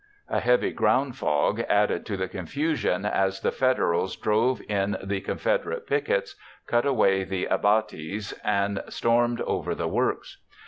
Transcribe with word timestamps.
A 0.29 0.39
heavy 0.39 0.71
ground 0.71 1.15
fog 1.15 1.59
added 1.69 2.07
to 2.07 2.17
the 2.17 2.27
confusion 2.27 3.05
as 3.05 3.41
the 3.41 3.51
Federals 3.51 4.15
drove 4.15 4.59
in 4.67 4.97
the 5.03 5.21
Confederate 5.21 5.85
pickets, 5.85 6.33
cut 6.65 6.87
away 6.87 7.23
the 7.23 7.45
abatis, 7.45 8.33
and 8.43 8.81
stormed 8.89 9.41
over 9.41 9.75
the 9.75 9.87
works. 9.87 10.39